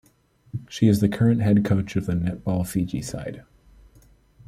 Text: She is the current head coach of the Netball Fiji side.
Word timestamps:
She 0.67 0.87
is 0.87 0.99
the 0.99 1.07
current 1.07 1.41
head 1.43 1.63
coach 1.63 1.95
of 1.95 2.07
the 2.07 2.13
Netball 2.13 2.65
Fiji 2.67 3.03
side. 3.03 3.43